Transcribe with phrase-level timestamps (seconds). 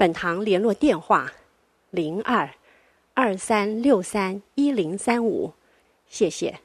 [0.00, 1.30] 本堂联络电话：
[1.90, 2.48] 零二
[3.12, 5.52] 二三六三一零三五，
[6.08, 6.58] 谢谢。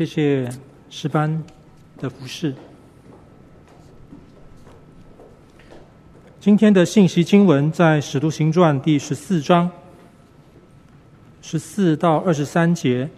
[0.00, 0.48] 谢谢
[0.88, 1.44] 诗班
[1.98, 2.54] 的服侍。
[6.40, 9.70] 今天的信息经文在《使徒行传》第十四章
[11.42, 13.04] 十四到二十三节，《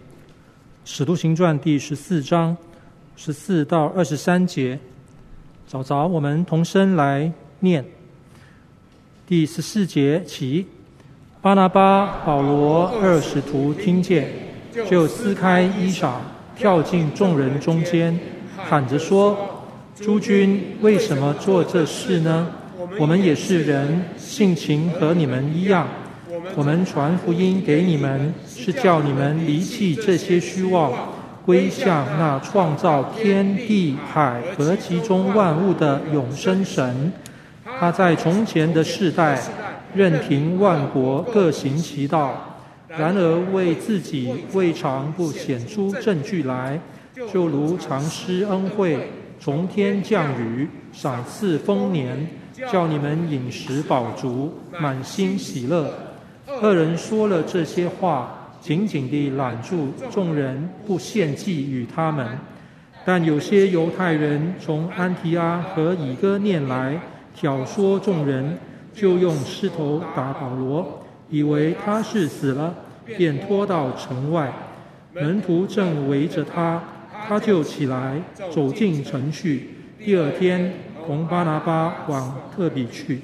[0.83, 2.57] 使徒行传》第十四章
[3.15, 4.77] 十四到二十三节。
[5.65, 7.31] 早早，我们同声来
[7.61, 7.85] 念。
[9.25, 10.67] 第十四节起，
[11.41, 14.29] 巴拿巴、保罗二使徒听见，
[14.89, 16.15] 就撕开衣裳。
[16.63, 18.17] 跳进众人中间，
[18.55, 19.37] 喊着说
[19.99, 22.47] ：“诸君为什么做这事呢？
[22.97, 25.85] 我们也是人，性情和你们一样。
[26.55, 30.93] 我们传福音给你们，是叫你们离弃这些虚妄，
[31.45, 37.11] 归向那创造天地海和其中万物的永生神。
[37.77, 39.37] 他在从前的世代，
[39.93, 42.33] 任凭万国各行其道。”
[42.97, 46.79] 然而为自己未尝不显出证据来，
[47.31, 49.09] 就如常施恩惠，
[49.39, 52.27] 从天降雨，赏赐丰年，
[52.71, 55.91] 叫你们饮食饱足，满心喜乐。
[56.61, 62.27] 二人说了这些话，紧紧地揽住众人，不献祭与他们。
[63.05, 66.99] 但有些犹太人从安提阿和以哥念来，
[67.35, 68.57] 挑唆众人，
[68.93, 72.73] 就用石头打保罗，以为他是死了，
[73.05, 74.51] 便拖到城外。
[75.13, 76.81] 门徒正围着他。
[77.25, 78.21] 他就起来
[78.51, 79.69] 走进城去。
[80.03, 80.73] 第二天，
[81.05, 83.17] 同巴拿巴往特比去，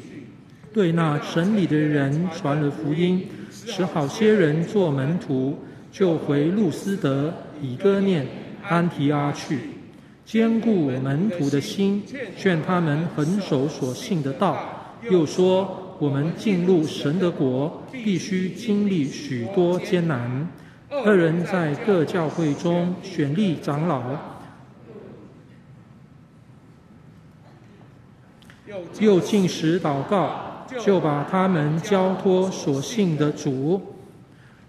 [0.73, 5.59] 对那城里的人传了福音，使好些人做门徒，
[5.91, 8.25] 就回路斯德、以哥念、
[8.65, 9.59] 安提阿去，
[10.23, 12.01] 坚固门徒的心，
[12.37, 14.57] 劝他们恒守所信的道。
[15.09, 20.47] 又说：我们进入神的国，必须经历许多艰难。
[20.89, 24.01] 二人在各教会中选立长老，
[28.99, 33.81] 又进食祷告，就把他们交托所信的主。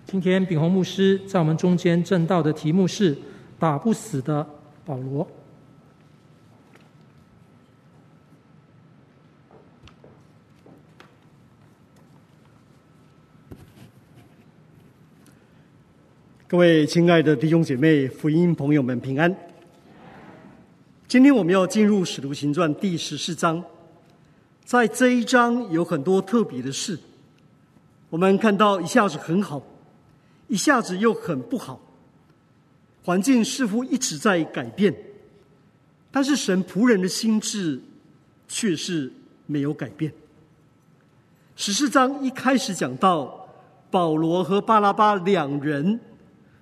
[0.04, 3.16] 今天炳宏牧师在我们中间证道的题目是
[3.58, 4.44] “打不死的
[4.84, 5.26] 保罗”。
[16.50, 19.32] 各位亲爱的弟兄姐妹、福音朋友们，平安！
[21.06, 23.62] 今天我们要进入《使徒行传》第十四章，
[24.64, 26.98] 在这一章有很多特别的事。
[28.08, 29.62] 我们看到一下子很好，
[30.48, 31.80] 一下子又很不好，
[33.04, 34.92] 环境似乎一直在改变，
[36.10, 37.80] 但是神仆人的心志
[38.48, 39.12] 却是
[39.46, 40.12] 没有改变。
[41.54, 43.48] 十四章一开始讲到
[43.88, 46.00] 保罗和巴拉巴两人。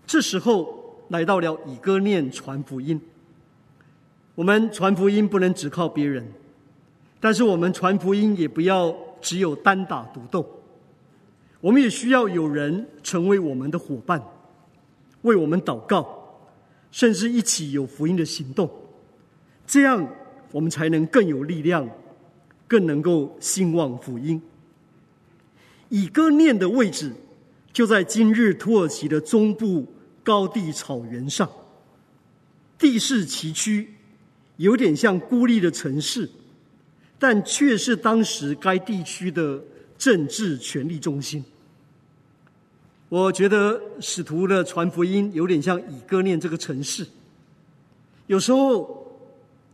[0.08, 2.98] 这时候来到了以哥念传福音。
[4.34, 6.26] 我们传福音不能只靠别人，
[7.20, 10.48] 但是我们传福音也不要只有单打独斗。
[11.60, 14.22] 我们也需要有人成为我们的伙伴，
[15.22, 16.08] 为我们祷告，
[16.90, 18.70] 甚至一起有福音的行动。
[19.66, 20.08] 这样
[20.52, 21.86] 我们才能更有力量，
[22.66, 24.40] 更能够兴旺福音。
[25.90, 27.12] 以哥念的位置
[27.74, 29.86] 就在今日土耳其的中部。
[30.28, 31.50] 高地草原上，
[32.78, 33.86] 地势崎岖，
[34.58, 36.28] 有点像孤立的城市，
[37.18, 39.58] 但却是当时该地区的
[39.96, 41.42] 政治权力中心。
[43.08, 47.06] 我觉得使徒的传福音有点像以哥念这个城市，
[48.26, 49.10] 有时候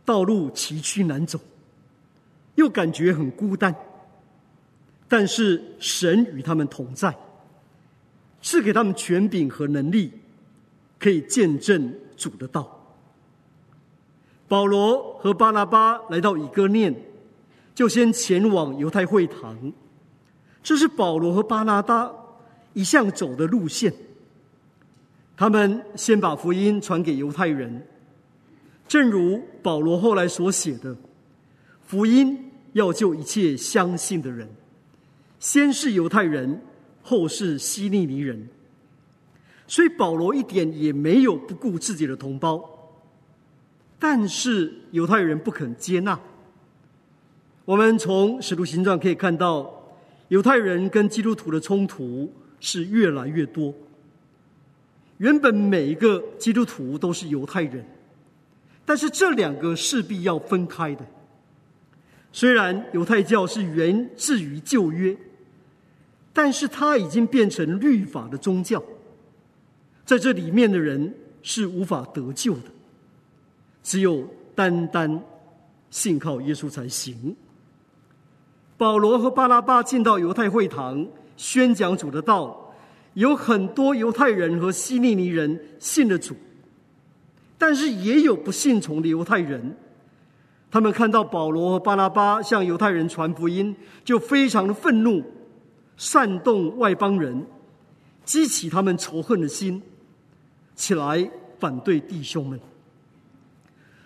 [0.05, 1.37] 道路崎岖难走，
[2.55, 3.75] 又感觉很孤单，
[5.09, 7.13] 但是神与他们同在，
[8.41, 10.13] 赐给他们权柄和能力。
[11.05, 12.97] 可以见证主的道。
[14.47, 16.95] 保罗和巴拿巴来到以哥念，
[17.75, 19.71] 就先前往犹太会堂。
[20.63, 22.11] 这是保罗和巴拿巴
[22.73, 23.93] 一向走的路线。
[25.37, 27.85] 他们先把福音传给犹太人，
[28.87, 30.97] 正如保罗后来所写的
[31.85, 34.49] ：“福音要救一切相信的人，
[35.37, 36.59] 先是犹太人，
[37.03, 38.49] 后是希利尼人。”
[39.67, 42.63] 所以保罗一点也没有不顾自己的同胞，
[43.97, 46.19] 但是犹太人不肯接纳。
[47.65, 49.73] 我们从使徒行传可以看到，
[50.27, 53.73] 犹太人跟基督徒的冲突是越来越多。
[55.17, 57.83] 原本每一个基督徒都是犹太人，
[58.85, 61.03] 但是这两个势必要分开的。
[62.31, 65.17] 虽然犹太教是源自于旧约，
[66.33, 68.83] 但是它已经变成律法的宗教。
[70.05, 72.69] 在这里面的人是无法得救的，
[73.81, 75.19] 只有单单
[75.89, 77.35] 信靠耶稣才行。
[78.77, 81.07] 保罗和巴拉巴进到犹太会堂
[81.37, 82.73] 宣讲主的道，
[83.15, 86.35] 有很多犹太人和希利尼人信了主，
[87.57, 89.75] 但是也有不信从的犹太人。
[90.69, 95.23] 他们看到保罗和巴拉巴向犹太人传福音，就非常的愤怒，
[95.95, 97.45] 煽动外邦人，
[98.25, 99.81] 激起他们仇恨的心。
[100.75, 101.29] 起来
[101.59, 102.59] 反对弟兄们。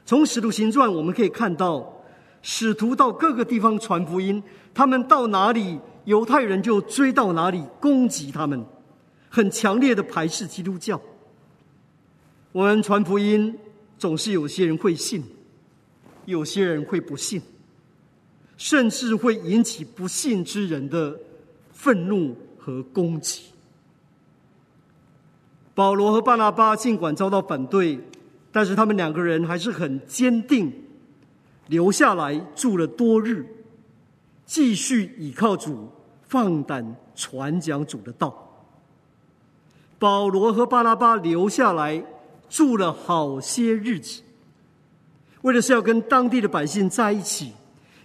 [0.06, 2.02] 从使徒行传我们可以看到，
[2.42, 4.42] 使徒到各个地方传福音，
[4.74, 8.66] 他们到哪里，犹太人就追到哪里攻击他们，
[9.30, 11.00] 很强烈的排斥基督教。
[12.52, 13.56] 我们传福音，
[13.98, 15.24] 总是有些人会信，
[16.26, 17.40] 有些人会不信，
[18.58, 21.20] 甚至会引起不信之人的
[21.72, 23.44] 愤怒和攻击。
[25.80, 27.98] 保罗和巴拿巴尽管遭到反对，
[28.52, 30.70] 但是他们两个人还是很坚定
[31.68, 33.46] 留下来住了多日，
[34.46, 35.88] 继续倚靠主，
[36.28, 38.68] 放胆传讲主的道。
[39.98, 42.04] 保罗和巴拿巴留下来
[42.50, 44.22] 住了好些日子，
[45.44, 47.54] 为的是要跟当地的百姓在一起，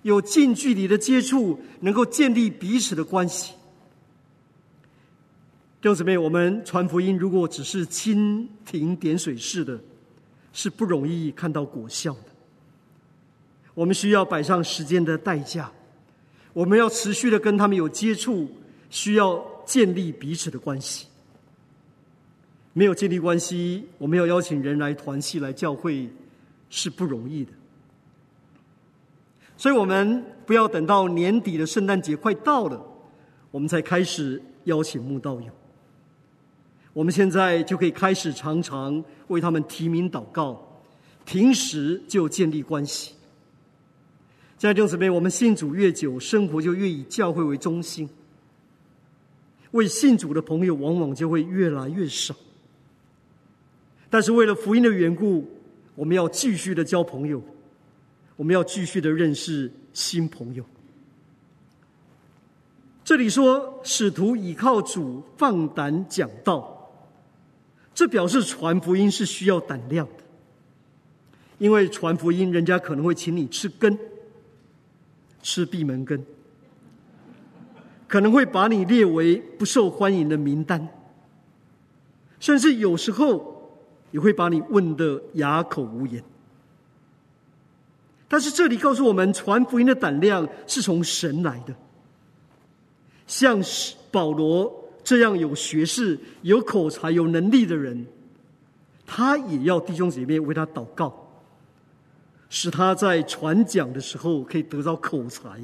[0.02, 3.52] 有近距离的接触，能够建立彼此的关系。
[5.84, 9.78] 弟兄姊妹，我们传福音如果只是蜻蜓点水式的，
[10.50, 12.20] 是不容易看到果效的。
[13.74, 15.70] 我们需要摆上时间的代价，
[16.54, 18.50] 我们要持续的跟他们有接触，
[18.88, 21.06] 需要建立彼此的关系。
[22.72, 26.08] 没有建立关系，我们要邀请人来团契来教会，
[26.70, 27.52] 是不容易的。
[29.58, 32.82] 所以，我们不要等到年底的圣诞节快到了，
[33.50, 35.52] 我们才开始邀请慕道友。
[36.94, 40.80] 我们现在就可以开始常常为他们提名祷告，
[41.26, 43.14] 平时就建立关系。
[44.56, 48.08] 亲爱的弟兄姊妹，我们信主越久，生活就越以教会为中心。
[49.72, 52.32] 为信主的朋友，往往就会越来越少。
[54.08, 55.44] 但是为了福音的缘故，
[55.96, 57.42] 我们要继续的交朋友，
[58.36, 60.64] 我们要继续的认识新朋友。
[63.02, 66.73] 这里说，使徒倚靠主，放胆讲道，
[67.94, 70.24] 这表示传福音是需要胆量的，
[71.58, 73.98] 因为传福音，人家可能会请你吃根。
[75.46, 76.24] 吃闭门羹，
[78.08, 80.88] 可能会把你列为不受欢迎的名单，
[82.40, 83.78] 甚至有时候
[84.10, 86.24] 也会把你问得哑口无言。
[88.26, 91.74] 但是这里告诉我们，传福音的胆量是从神来的。
[93.26, 93.62] 像
[94.10, 98.06] 保罗这样有学识、有口才、有能力的人，
[99.06, 101.20] 他也要弟兄姐妹为他祷告。
[102.48, 105.60] 使他在传讲的时候可以得到口才，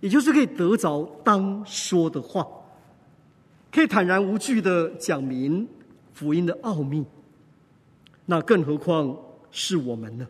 [0.00, 2.46] 也就是可以得着当说的话，
[3.72, 5.66] 可以坦然无惧的讲明
[6.12, 7.04] 福音的奥秘。
[8.26, 9.16] 那更何况
[9.50, 10.26] 是我们呢？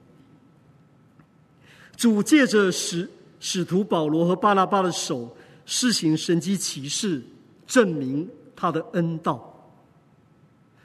[1.97, 3.09] 主借着使
[3.40, 7.21] 使徒保罗和巴拉巴的手施行神迹奇事，
[7.75, 9.50] 证明他的恩道。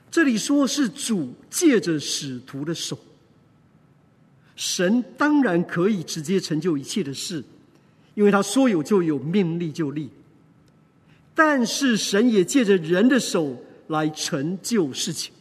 [0.10, 2.98] 这里说是主借着使徒的手。
[4.56, 7.44] 神当然可以直接成就一切的事，
[8.16, 10.10] 因为他说有就有，命立就立。
[11.36, 13.56] 但是神也借着人的手
[13.86, 15.32] 来成就事情。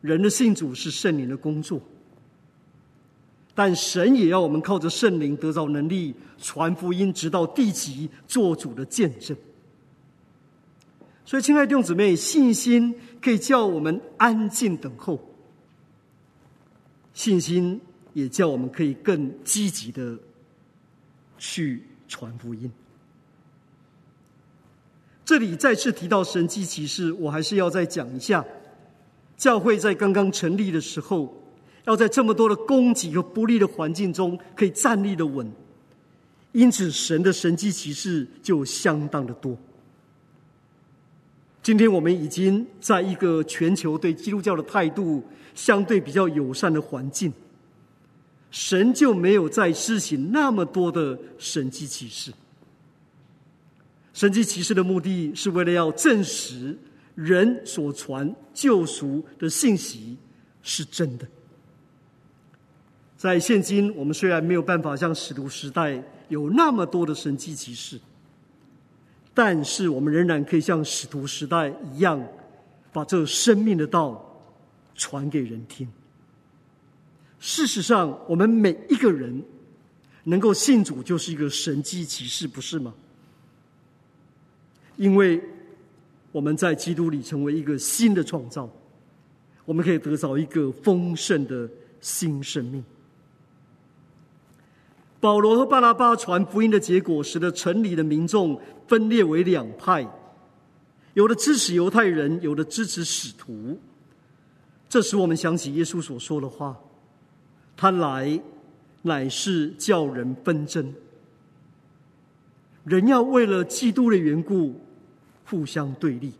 [0.00, 1.80] 人的信主是圣灵的工作，
[3.54, 9.36] 但神也要我们靠着圣灵得到能力，传福音直到地极，做主的见证。
[11.24, 15.18] 所以，亲爱的弟兄姊妹，信心可以叫我们安静等候。
[17.14, 17.80] 信心
[18.12, 20.18] 也叫我们可以更积极的
[21.38, 22.70] 去传福音。
[25.24, 28.44] 这里再次提到神迹奇事，我还是要再讲一下。
[29.36, 31.34] 教会在刚刚成立的时候，
[31.84, 35.50] 要在这么多的攻击和不利的环境中，可以站立的稳，
[36.52, 39.56] 因此神的神迹奇事就相当的多。
[41.62, 45.22] 今天我们已经在一个全球对基督教的态度
[45.54, 47.32] 相对比较友善的环境，
[48.50, 52.32] 神就没有再施行那么多的神迹奇事。
[54.12, 56.76] 神迹奇事的目的是为了要证实
[57.14, 60.16] 人所传救赎的信息
[60.62, 61.26] 是真的。
[63.16, 68.00] 在现今，我们虽然没有办法像使徒时代有那么多的神迹奇事。
[69.34, 72.22] 但是，我们仍然可以像使徒时代一样，
[72.92, 74.22] 把这生命的道
[74.94, 75.88] 传给人听。
[77.40, 79.42] 事实上，我们每一个人
[80.24, 82.94] 能够信主，就是一个神迹奇事，不是吗？
[84.96, 85.42] 因为
[86.30, 88.70] 我们在基督里成为一个新的创造，
[89.64, 91.68] 我们可以得到一个丰盛的
[92.00, 92.84] 新生命。
[95.22, 100.04] 保罗和巴拉巴传福音的结果，使得城里的民众分裂为两派，
[101.14, 103.78] 有的支持犹太人，有的支持使徒。
[104.88, 106.76] 这使我们想起耶稣所说的话
[107.76, 108.42] ：“他来，
[109.02, 110.92] 乃是叫人纷争。
[112.82, 114.74] 人要为了基督的缘故，
[115.46, 116.32] 互相对立。”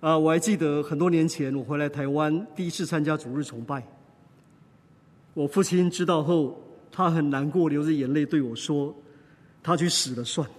[0.00, 3.82] 啊，我还记得很多年前我回来台湾，第一次参加主日崇拜。
[5.38, 8.92] 我父亲知道后，他很难过，流着眼泪对我说
[9.62, 10.54] ：“他去死了算了。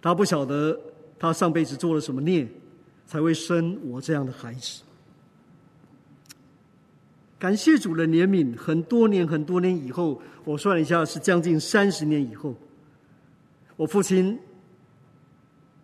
[0.00, 0.80] 他不晓得
[1.18, 2.48] 他上辈子做了什么孽，
[3.06, 4.80] 才会生我这样的孩子。”
[7.38, 12.54] 感谢主的怜悯，很多年很多年以后，我算了一下，是将近三十年以后，
[13.76, 14.38] 我父亲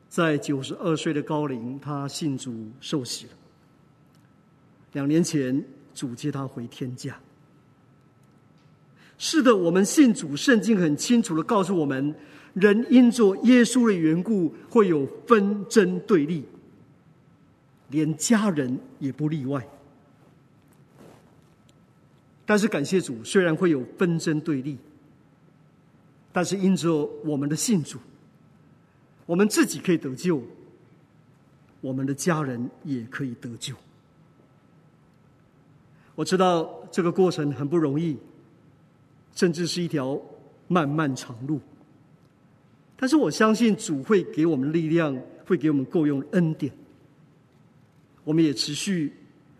[0.08, 3.32] 在九十二岁的高龄，他信主受洗了。
[4.92, 7.14] 两年前，主接他回天家。
[9.24, 12.12] 是的，我们信主，圣经很清楚的告诉我们，
[12.54, 16.44] 人因着耶稣的缘故，会有纷争对立，
[17.90, 19.64] 连家人也不例外。
[22.44, 24.76] 但是感谢主，虽然会有纷争对立，
[26.32, 28.00] 但是因着我们的信主，
[29.24, 30.42] 我们自己可以得救，
[31.80, 33.72] 我们的家人也可以得救。
[36.16, 38.18] 我知道这个过程很不容易，
[39.34, 40.20] 甚至是一条
[40.68, 41.60] 漫漫长路。
[42.96, 46.72] 但是我相信主会给我们力量，会给我们够用恩典。
[48.24, 49.12] 我们也持续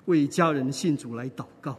[0.04, 1.76] 为家人信主来祷告。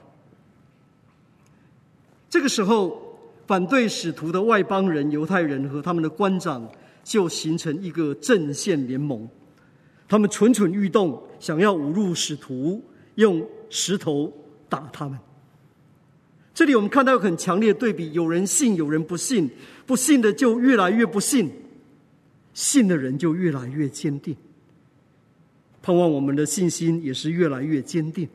[2.30, 6.70] 这个时候，反对使徒的外邦人、犹太人和他们的官长
[7.04, 9.26] 就形成一个阵线联盟，
[10.08, 12.84] 他们蠢蠢欲动，想要侮辱使徒，
[13.16, 14.34] 用石头
[14.68, 15.18] 打他们。
[16.54, 19.48] 这里我们看到很强烈的对比：有人信，有人不信；
[19.86, 21.50] 不信的就越来越不信，
[22.54, 24.36] 信的人就越来越坚定。
[25.82, 28.28] 盼望我们的信心也是越来越坚定。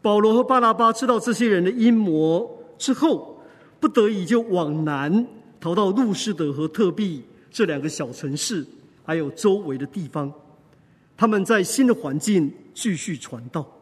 [0.00, 2.48] 保罗和巴拿巴知道这些人的阴谋。
[2.78, 3.40] 之后，
[3.78, 5.26] 不得已就往南
[5.60, 8.64] 逃到路斯德和特庇这两个小城市，
[9.04, 10.32] 还有周围的地方。
[11.16, 13.81] 他们在新的环境继续传道。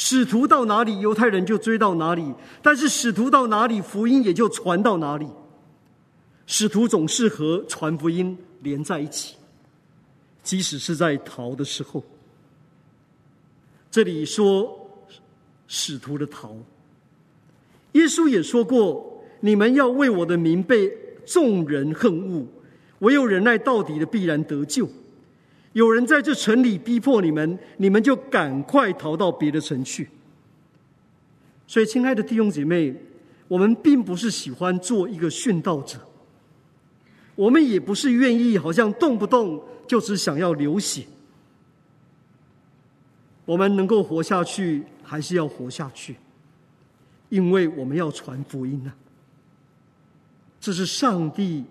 [0.00, 5.26] 使徒到哪里，犹太人就追到哪里；但是使徒到哪里，福音也就传到哪里。
[6.46, 9.34] 使徒总是和传福音连在一起，
[10.44, 12.04] 即使是在逃的时候。
[13.90, 14.88] 这里说
[15.66, 16.54] 使徒的逃。
[17.92, 20.96] 耶稣也说过：“你们要为我的名被
[21.26, 22.46] 众人恨恶，
[23.00, 24.88] 唯有忍耐到底的必然得救。
[25.78, 30.08] 有人在这城里逼迫你们，你们就赶快逃到别的城去。”
[31.68, 32.92] 所以，亲爱的弟兄姐妹，
[33.46, 36.00] 我们并不是喜欢做一个殉道者，
[37.36, 41.06] 我们也不是愿意好像动不动就只想要流血。
[43.44, 46.16] 我们能够活下去，还是要活下去。
[47.28, 48.92] 因为我们要传福音呢，
[50.58, 51.62] 这是上帝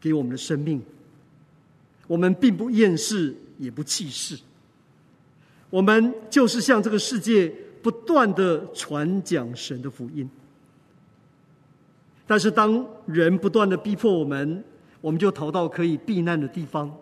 [0.00, 0.82] 给我们的生命。
[2.08, 4.36] 我们并不厌世，也不弃世。
[5.70, 10.28] 我们就是向这个世界不断的传讲神的福音。
[12.26, 14.64] 但是当人不断的逼迫我们，
[15.00, 16.94] 我们就逃到可以避难的地方，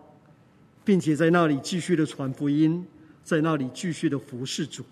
[0.85, 2.85] 并且在那里继续的传福音，
[3.25, 4.85] 在那里继续的服侍主。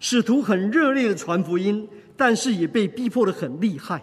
[0.00, 4.02] 使徒很热烈的传福音，但是也被逼迫的很厉害。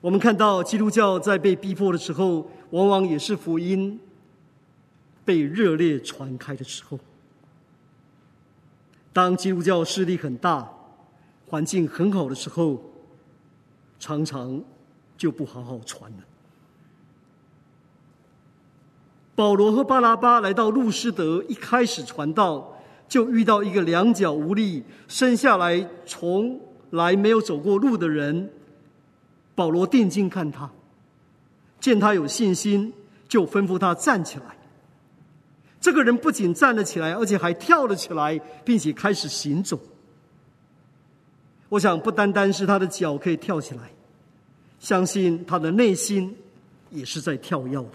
[0.00, 3.98] 我们看到基督教在被逼迫的时候，往往也是福音
[5.24, 6.98] 被热烈传开的时候。
[9.12, 10.70] 当基督教势力很大、
[11.46, 12.80] 环境很好的时候，
[13.98, 14.62] 常常
[15.16, 16.18] 就不好好传了。
[19.34, 22.74] 保罗和巴拉巴来到路斯德，一开始传道。
[23.08, 28.50] 就遇到一个两脚无力、生下来从来没有走过路的人。
[29.58, 30.70] 保罗定睛看他，
[31.80, 32.92] 见他有信心，
[33.26, 34.56] 就吩咐他站起来。
[35.80, 39.76] 这个人不仅站了起来，而且还跳了起来，并且开始行走。
[41.70, 43.90] 我想，不单单是他的脚可以跳起来，
[44.78, 46.36] 相信他的内心
[46.92, 47.90] 也是在跳跃的。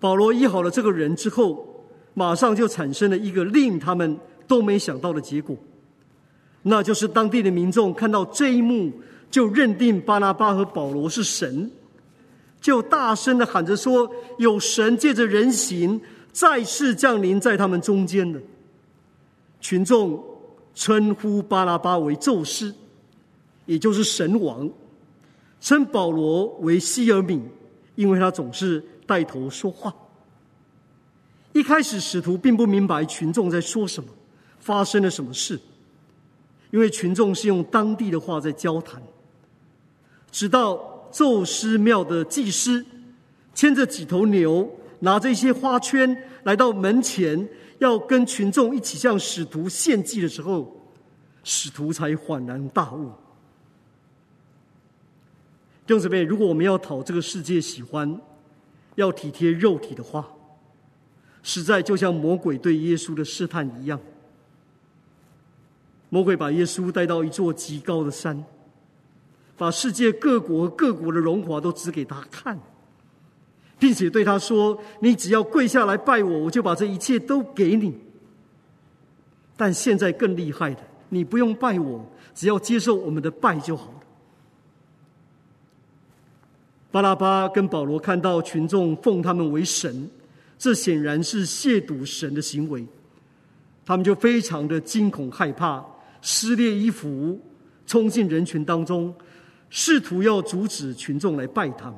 [0.00, 1.70] 保罗医好了这个人之后。
[2.16, 5.56] 马上就产生了一个令他们都没想到的结果，
[6.62, 8.92] 那就是当地的民众看到这一幕，
[9.34, 11.68] 就认定巴拿巴和保罗是神，
[12.60, 18.40] 就大声的喊着说：“有神借着人形再次降临在他们中间的。”
[19.60, 20.24] 群众
[20.72, 22.72] 称呼巴拿巴为宙斯，
[23.66, 24.68] 也就是神王；
[25.60, 27.42] 称保罗为希尔米，
[27.96, 29.92] 因为他总是带头说话。
[31.54, 34.08] 一开始，使徒并不明白群众在说什么，
[34.60, 35.58] 发生了什么事，
[36.70, 39.02] 因为群众是用当地的话在交谈。
[40.34, 42.84] 直到宙斯庙的祭司
[43.54, 44.68] 牵着几头牛，
[44.98, 50.90] 拿着一些花圈来到门前，要跟群众一起向使徒献祭的时候，
[51.44, 53.12] 使徒才恍然大悟。
[55.86, 58.20] 弟兄姊妹，如果我们要讨这个世界喜欢，
[58.96, 60.28] 要体贴肉体的话。
[61.44, 64.00] 实在就像魔鬼对耶稣的试探一样。
[66.08, 68.44] 魔鬼把耶稣带到一座极高的山，
[69.56, 72.58] 把世界各国各国的荣华都指给他看，
[73.78, 77.96] 并且对他说：“你只要跪下来拜我，我就把这一切都给你。”
[79.56, 84.00] 但现在更厉害的，你不用拜我，只要接受我们的拜就好了。
[86.90, 90.08] 巴拉巴跟保罗看到群众奉他们为神，
[90.58, 92.84] 这显然是亵渎神的行为，
[93.84, 95.84] 他们就非常的惊恐害怕。
[96.20, 97.38] 撕裂衣服，
[97.86, 99.14] 冲进人群当中，
[99.76, 101.96] 试图要阻止群众来拜他们。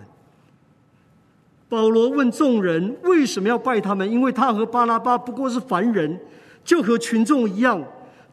[1.69, 4.11] 保罗问众人为什么要拜他们？
[4.11, 6.19] 因为他和巴拉巴不过是凡人，
[6.65, 7.85] 就和群众一样，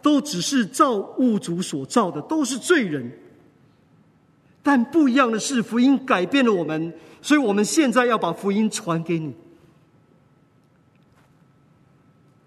[0.01, 3.11] 都只是造物主所造的，都是罪人。
[4.61, 9.35] 但不一样的是，福音改变了我们，所以我们现在要把福音传给你。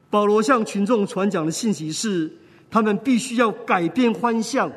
[0.08, 2.32] 保罗向群众传讲的信息是。
[2.68, 4.70] 他们必须要改变方向，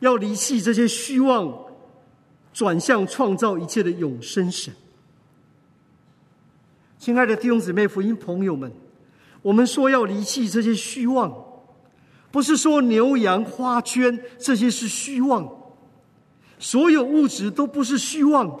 [0.00, 1.52] 要离弃这些虚妄，
[2.52, 4.74] 转向创造一切的永生神。
[6.98, 8.72] 亲爱的弟兄姊妹、福音朋友们，
[9.42, 11.32] 我们说要离弃这些虚妄，
[12.30, 15.48] 不是说牛羊花圈这些是虚妄，
[16.58, 18.60] 所有物质都不是虚妄。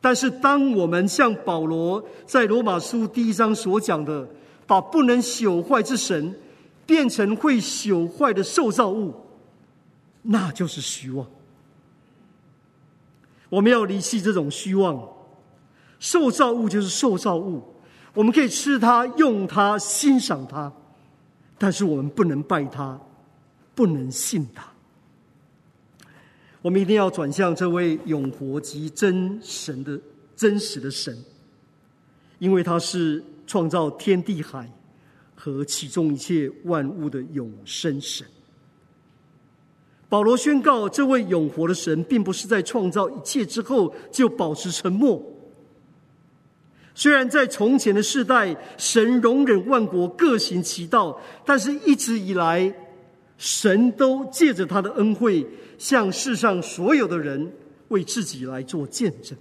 [0.00, 4.28] 但是，当我们像保罗在罗马书第一章所讲的，
[4.66, 6.34] 把不能朽坏之神
[6.92, 9.14] 变成会朽坏的受造物，
[10.20, 11.26] 那就是虚妄。
[13.48, 15.08] 我们要离弃这种虚妄。
[15.98, 17.62] 受造物就是受造物，
[18.12, 20.70] 我们可以吃它、用它、欣赏它，
[21.56, 23.00] 但是我们不能拜它，
[23.74, 24.70] 不能信它。
[26.60, 29.98] 我们一定要转向这位永活及真神的
[30.36, 31.16] 真实的神，
[32.38, 33.24] 因为他是。
[33.44, 34.72] 创造天地海
[35.44, 38.24] 和其中一切万物的永生神。
[40.08, 45.20] 保罗宣告，这位永活的神并不是在创造一切之后就保持沉默。
[46.94, 52.72] 虽然在从前的世代，神容忍万国各行其道，但是一直以来，
[53.36, 55.44] 神都借着他的恩惠，
[55.76, 57.52] 向世上所有的人
[57.88, 59.36] 为自己来做见证。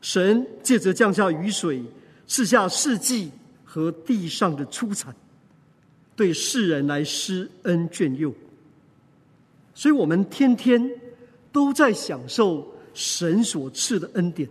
[0.00, 1.82] 神借着降下雨水。
[2.30, 3.32] 赐下四季
[3.70, 5.14] 和地上的出产，
[6.16, 8.32] 对世人来施恩眷佑，
[9.74, 10.90] 所以我们天天
[11.52, 14.48] 都在享受神所赐的恩典，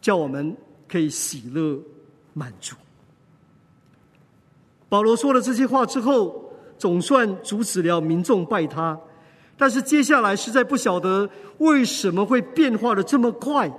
[0.00, 0.56] 叫我们
[0.88, 1.78] 可以喜乐
[2.32, 2.74] 满足。
[4.88, 8.98] 保罗说了这些话之后，总算阻止了民众拜他，
[9.58, 13.70] 但是接下来实在不晓得为什么会变化的这么快。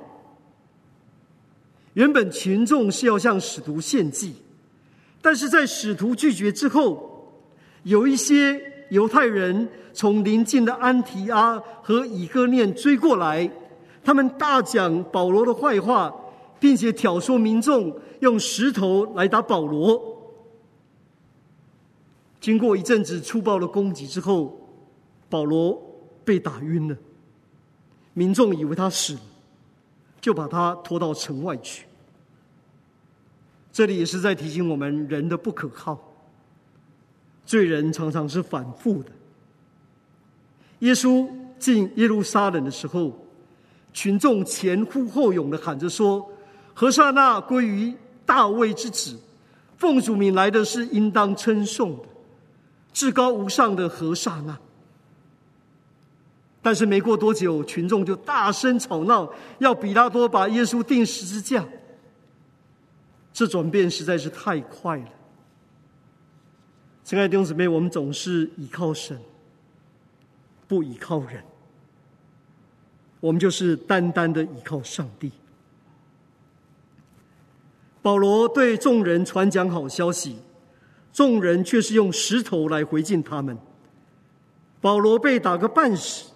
[1.97, 4.35] 原本群众是要向使徒献祭，
[5.19, 7.27] 但是在使徒拒绝之后，
[7.81, 13.49] 有一些犹太人从邻近的安提阿和以哥念追过来，
[14.03, 16.13] 他们大讲保罗的坏话，
[16.59, 19.99] 并且挑唆民众用石头来打保罗。
[22.39, 24.55] 经过一阵子粗暴的攻击之后，
[25.31, 25.81] 保罗
[26.23, 26.95] 被打晕了，
[28.13, 29.19] 民众以为他死了，
[30.21, 31.86] 就把他拖到城外去。
[33.77, 35.95] 这里也是在提醒我们人的不可靠，
[37.45, 39.11] 罪人常常是反复的。
[40.79, 43.15] 耶稣进耶路撒冷的时候，
[43.93, 46.27] 群众前呼后拥的喊着说
[46.73, 47.93] ：“和散那归于
[48.25, 49.15] 大卫之子，
[49.77, 52.05] 奉主名来的是应当称颂的，
[52.91, 54.57] 至高无上的和散那。”
[56.63, 61.63] 但是没过多久，群众就大声吵闹，要比拉多把耶稣钉十字架。
[63.37, 65.09] 这转变实在是太快了，
[67.03, 69.15] 亲爱的弟兄姊妹，我们总是倚靠神，
[70.67, 71.43] 不倚靠人，
[73.19, 75.31] 我们就是单单的倚靠上帝。
[78.01, 80.39] 保罗对众人传讲好消息，
[81.13, 83.55] 众人却是用石头来回敬他们。
[84.81, 86.31] 保罗被打个半死，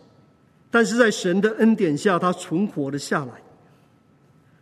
[0.69, 3.41] 但是在神的恩典下，他存活了下来。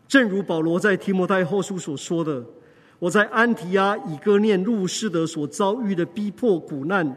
[0.10, 2.43] 正如保罗在提摩太后书所说的
[2.98, 7.15] ：“我在安提阿、以哥念、路士德所遭遇的逼迫苦难，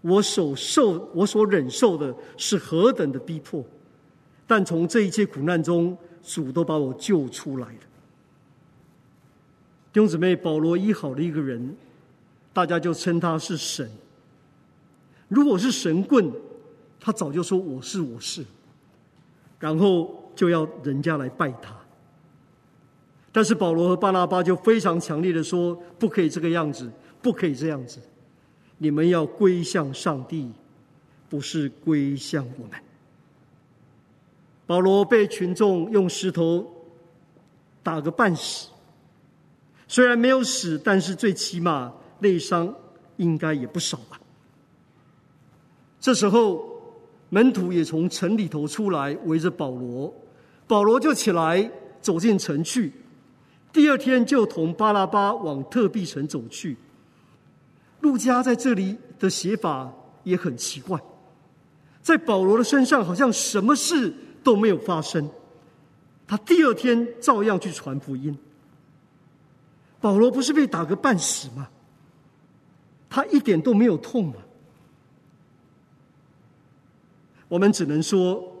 [0.00, 3.64] 我所受、我所忍受的是何等的逼迫！
[4.46, 7.80] 但从这一切苦难中，主都把我救出来了。”
[9.92, 11.76] 弟兄姊妹，保罗医好了一个人，
[12.52, 13.90] 大家就称他是神。
[15.26, 16.30] 如果是神棍，
[17.00, 18.44] 他早就说我是我是，
[19.58, 20.20] 然后。
[20.34, 21.74] 就要人家来拜他，
[23.32, 26.90] 但是保罗和巴拿巴就非常强烈的说：“不可以这个样子，
[27.22, 27.98] 不可以这样子，
[28.78, 30.50] 你们要归向上帝，
[31.28, 32.72] 不是归向我们。”
[34.66, 36.66] 保罗被群众用石头
[37.82, 38.70] 打个半死，
[39.86, 42.74] 虽然没有死，但是最起码内伤
[43.18, 44.18] 应该也不少吧。
[46.00, 46.64] 这时候，
[47.28, 50.14] 门徒也从城里头出来，围着保罗，
[50.66, 52.92] 保罗就起来走进城去。
[53.72, 56.76] 第二天就同巴拉巴往特庇城走去。
[58.00, 61.00] 路加在这里的写法也很奇怪，
[62.02, 65.28] 在保罗的身上好像什么事都没有发生，
[66.26, 68.36] 他第二天照样去传福音。
[70.00, 71.68] 保罗不是被打个半死吗？
[73.08, 74.34] 他一点都没有痛吗？
[77.48, 78.53] 我们只能说，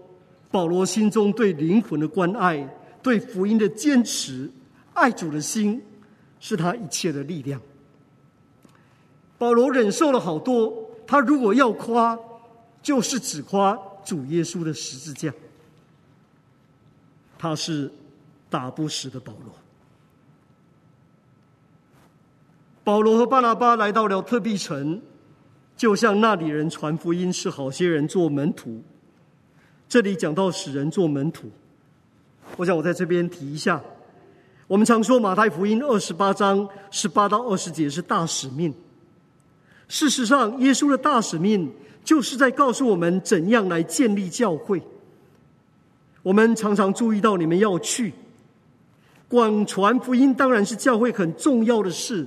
[0.54, 2.64] 保罗心中对灵魂的关爱、
[3.02, 4.48] 对福音的坚持、
[4.92, 5.82] 爱主的心，
[6.38, 7.60] 是他一切的力量。
[9.36, 10.72] 保罗忍受了好多，
[11.08, 12.16] 他如果要夸，
[12.80, 15.34] 就是只夸主耶稣的十字架。
[17.36, 17.90] 他是
[18.48, 19.52] 打不死的保罗。
[22.84, 25.02] 保罗和巴拿巴来到了特庇城，
[25.76, 28.84] 就向那里人传福音，是好些人做门徒。
[29.94, 31.48] 这里讲到使人做门徒，
[32.56, 33.80] 我想我在这边提一下。
[34.66, 38.74] 我们常说马太福音二十八章十八到二十节是大使命。
[39.86, 44.82] 事实上，耶稣的大使命就是在告诉我们怎样来建立教会。
[46.24, 48.12] 我们常常注意到你们要去
[49.28, 52.26] 广传福音，当然是教会很重要的事。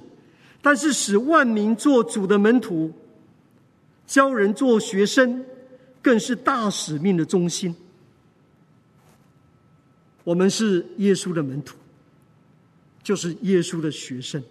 [0.62, 2.94] 但是使万民做主的门徒，
[4.06, 5.44] 教人做学生，
[6.02, 7.76] 更是大使命的中心。
[10.24, 11.78] 我们是耶稣的门徒，
[13.02, 14.44] 就是耶稣的学生。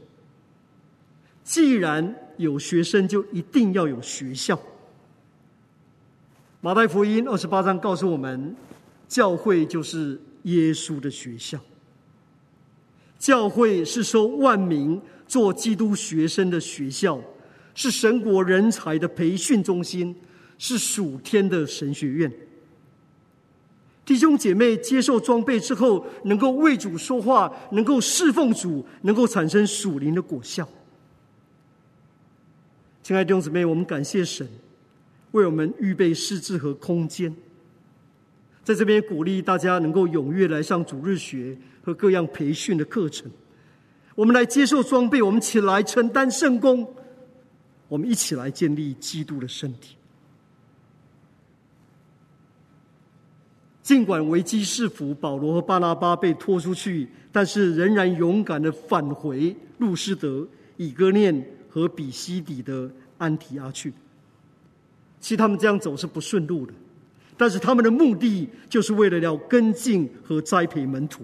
[1.44, 4.60] 既然有学生，就一定要有学校。
[6.60, 8.56] 马太福音二十八章告诉我们。
[9.08, 11.60] 教会就是耶稣的学校，
[13.20, 17.20] 教会是收万民做基督学生的学校，
[17.72, 20.12] 是神国人才的培训中心，
[20.58, 22.32] 是属天的神学院。
[24.04, 30.68] 弟兄姐妹接受装备之后，能够为主说话，能够侍奉主，能够产生属灵的果效。
[33.02, 34.48] 亲爱的弟兄姊妹，我们感谢神
[35.32, 37.34] 为我们预备师资和空间。
[38.62, 43.30] 在这边鼓励大家能够踊跃来上主日学和各样培训的课程，
[44.14, 46.88] 我们来接受装备，我们起来承担圣工，
[47.88, 49.96] 我们一起来建立基督的身体。
[53.86, 60.44] 尽管危机四伏，保罗和巴拿巴被拖出去，但是仍然勇敢的返回路斯德、
[60.76, 63.92] 以哥念和比西底的安提阿去。
[65.20, 66.72] 其实他们这样走是不顺路的。
[67.36, 71.22] 但是他们的目的就是为了要跟进和栽培门徒。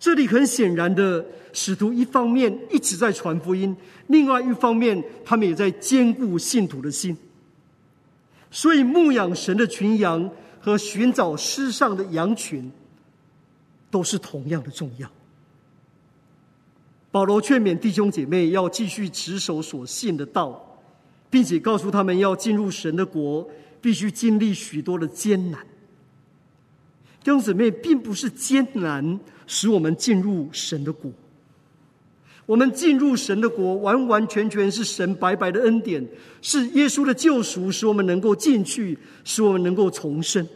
[0.00, 7.14] 这里很显然的，使徒一方面一直在传福音，另外一方面他们也在坚固信徒的心。
[8.50, 10.30] 所以牧养神的群羊
[10.64, 12.72] 和寻找失上的羊群，
[13.90, 15.06] 都是同样的重要。
[17.10, 20.80] 保罗劝勉弟兄姐妹要继续持守所信的道，
[21.28, 23.46] 并且告诉他们要进入神的国。
[23.82, 25.60] 必须经历许多的艰难，
[27.22, 31.12] 弟兄姊妹，并不是艰难使我们进入神的国。
[32.46, 36.06] 我们进入神的国，完完全全是神白白的恩典，
[36.42, 40.46] 是耶稣的救赎，使我们能够进去，使我们能够重生。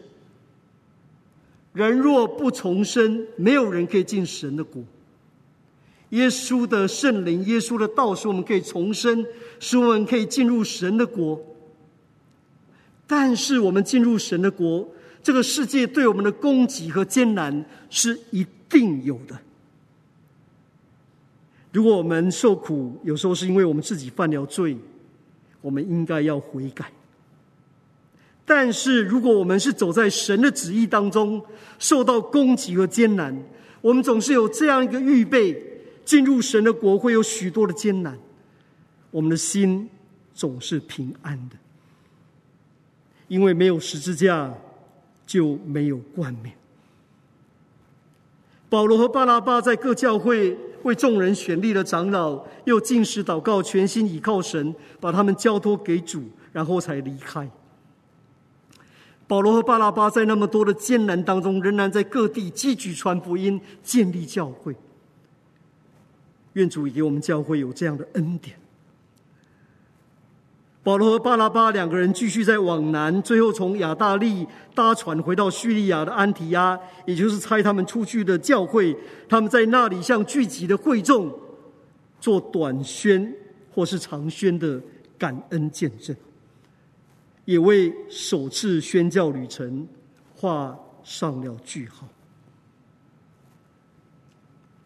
[1.72, 4.82] 人若不重生，没有人可以进神的国。
[6.10, 9.24] 耶稣的圣灵，耶稣的道，使我们可以重生，
[9.60, 11.40] 使我们可以进入神的国。
[13.06, 14.86] 但是我们进入神的国，
[15.22, 19.38] 这个世界对我们的攻击和艰难是一定有的。
[21.78, 24.76] 如果我们受苦，有时候是因为我们自己犯了罪，
[25.60, 26.90] 我们应该要悔改。
[28.44, 31.40] 但是如果我们是走在神的旨意当中，
[31.78, 33.40] 受到攻击和艰难，
[33.80, 35.56] 我们总是有这样一个预备：
[36.04, 38.18] 进入神的国会有许多的艰难，
[39.12, 39.88] 我们的心
[40.34, 41.54] 总是平安的。
[43.28, 44.52] 因为没有十字架，
[45.24, 46.52] 就没有冠冕。
[48.68, 57.48] 保罗和巴拉巴在各教会为众人选立了长老，又进食祷告，全心倚靠神，把他们交托给主，然后才离开。
[59.26, 64.74] 保罗和巴拉巴在那么多的艰难当中，仍然在各地积极传福音、建立教会。
[66.54, 68.58] 愿主给我们教会有这样的恩典。
[70.88, 78.96] 保罗和巴拉巴两个人继续在往南，最后从亚大利搭船回到叙利亚的安提阿，也就是差他们出去的教会。
[79.28, 81.30] 他们在那里向聚集的会众
[82.18, 83.30] 做短宣
[83.70, 84.80] 或是长宣的
[85.18, 86.16] 感恩见证，
[87.44, 89.86] 也为首次宣教旅程
[90.34, 90.74] 画
[91.04, 92.08] 上了句号。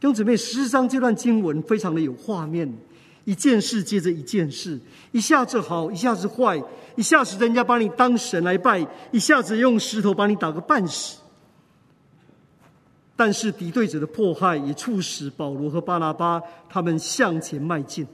[0.01, 2.77] 弟兄姊妹，十四章这段经文非常的有画面。
[3.25, 4.79] 一件事接着一件事，
[5.13, 6.63] 一下子好，一下子坏，
[6.97, 11.19] 一下子人家把你当神来拜，一下子用石头把你打个半死。
[13.15, 18.05] 但是敌对者的迫害也促使保罗和巴拿巴他们向前迈进。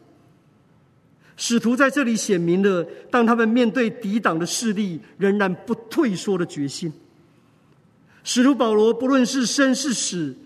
[1.36, 6.92] 使徒在这里显明了，当他们面对抵挡的势力，仍然不退缩的决心。
[8.24, 10.36] 使徒保罗不论是生是死，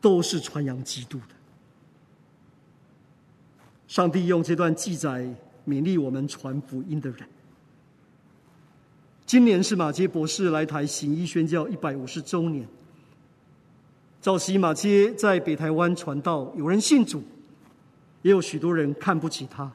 [0.00, 1.35] 都是传扬基督的。
[3.88, 5.28] 上帝用这段记载
[5.66, 7.20] 勉励我们传福音的人。
[9.24, 12.66] 今年是马街博士来台行医宣教一百五十周年。
[14.20, 17.22] 早期马街在北台湾传道，有人信主，
[18.22, 19.70] 也有许多人看不起他，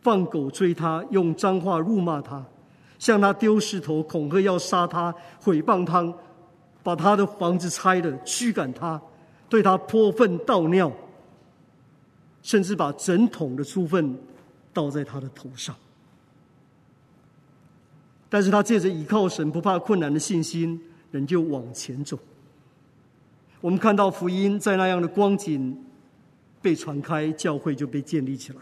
[0.00, 2.42] 放狗追他，用脏话辱骂他，
[2.98, 6.14] 向他丢石头，恐吓要杀他，毁谤他，
[6.82, 9.00] 把他的房子拆了，驱赶他，
[9.50, 10.90] 对他泼粪倒尿。
[12.42, 14.18] 甚至把整桶的猪粪
[14.72, 15.74] 倒在他的头上，
[18.28, 20.80] 但是他借着倚靠神、不怕困难的信心，
[21.12, 22.18] 仍旧往前走。
[23.60, 25.84] 我们看到福音在那样的光景
[26.60, 28.58] 被传开，教会就被建立起来。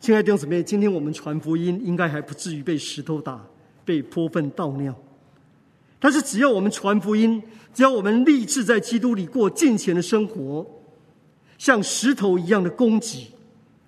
[0.00, 3.46] 亲爱的弟兄姊妹，今天我们传福音，应该还不至于被石头打、
[3.84, 4.92] 被泼粪倒尿，
[6.00, 7.40] 但是只要我们传福音，
[7.72, 10.66] 只要我们立志在基督里过敬虔的生活。
[11.58, 13.26] 像石头一样的攻击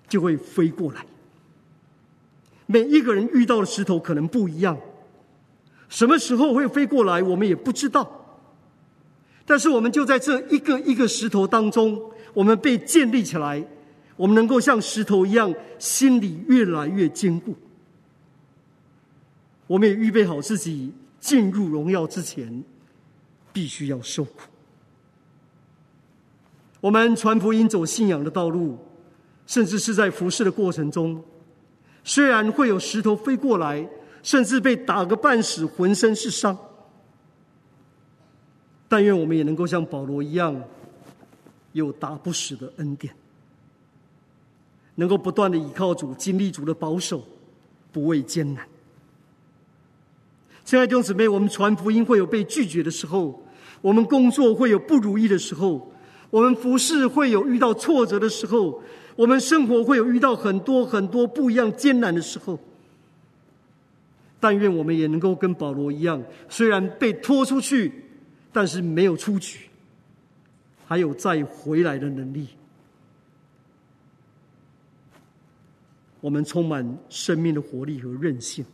[0.07, 1.03] 就会飞过来。
[2.67, 4.77] 每一个人遇到的石头可能不一样，
[5.89, 8.19] 什么时候会飞过来，我们也不知道。
[9.45, 11.99] 但是我们就在这一个一个石头当中，
[12.33, 13.65] 我们被建立起来，
[14.15, 17.55] 我们能够像石头一样，心里越来越坚固。
[19.67, 22.63] 我们也预备好自己进入荣耀之前，
[23.51, 24.50] 必须要受苦。
[26.81, 28.77] 我们传福音、走信仰的道路，
[29.45, 31.23] 甚至是在服侍的过程中，
[32.03, 33.87] 虽然会有石头飞过来，
[34.23, 36.57] 甚至被打个半死，浑身是伤，
[38.87, 40.59] 但愿我们也能够像保罗一样，
[41.73, 43.13] 有打不死的恩典，
[44.95, 47.23] 能够不断的倚靠主，经历主的保守，
[47.91, 48.67] 不畏艰难。
[50.65, 53.43] 亲爱的弟兄姊妹，我们传福音会有被拒绝的时候，
[53.81, 55.90] 我们工作会有不如意的时候。
[56.31, 58.81] 我们服侍会有遇到挫折的时候，
[59.15, 62.57] 我们生活会有遇到很多很多不一样艰难的时候。
[64.39, 67.91] 但愿我们也能够跟保罗一样，虽然被拖出去，
[68.51, 69.67] 但是没有出局，
[70.87, 72.47] 还有再回来的能力。
[76.21, 78.65] 我们充满生命的活力和韧性，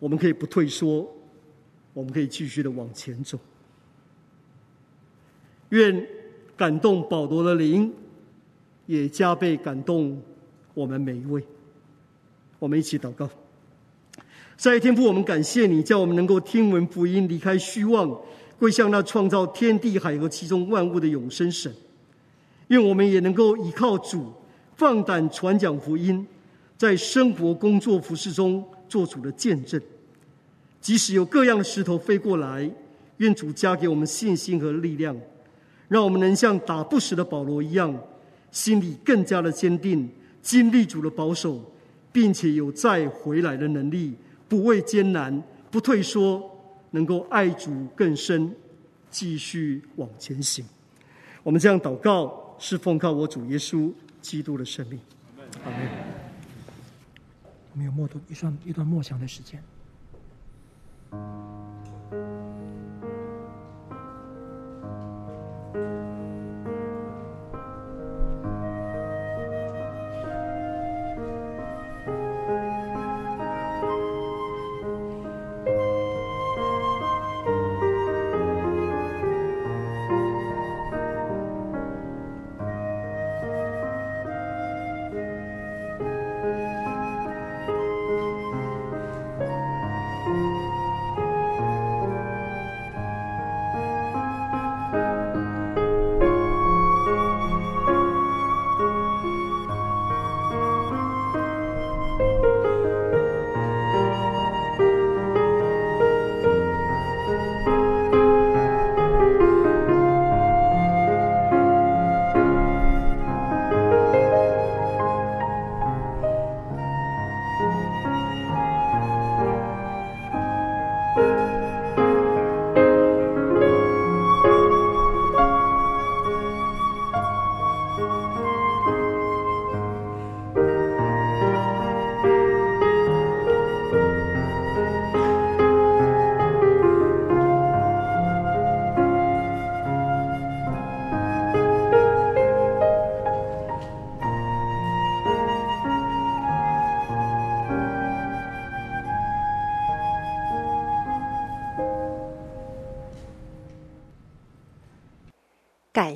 [0.00, 1.08] 我们可以不退缩，
[1.92, 3.38] 我们可以继续的往前走。
[5.72, 6.06] 愿
[6.54, 7.90] 感动保罗的灵，
[8.84, 10.20] 也加倍感动
[10.74, 11.42] 我们每一位。
[12.58, 13.28] 我们一起祷告。
[14.54, 18.14] 在天父，我们感谢你，叫我们能够听闻福音，离开虚妄，
[18.58, 21.74] 归向那创造天地海和其中万物的永生神。
[22.68, 24.30] 愿我们也能够依靠主，
[24.76, 26.26] 放胆传讲福音，
[26.76, 29.80] 在生活、工作、服事中做主的见证。
[30.82, 32.70] 即使有各样的石头飞过来，
[33.16, 35.16] 愿主加给我们信心和力量。
[35.92, 37.94] 让我们能像打不死的保罗一样，
[38.50, 40.08] 心里更加的坚定，
[40.40, 41.60] 经历主的保守，
[42.10, 44.14] 并且有再回来的能力，
[44.48, 46.50] 不畏艰难，不退缩，
[46.92, 48.56] 能够爱主更深，
[49.10, 50.64] 继续往前行。
[51.42, 54.98] 我们这样祷告，是奉靠我主耶稣基督的圣名。
[55.62, 55.90] 阿门。
[57.74, 59.62] 我们有默读一段一段默想的时间。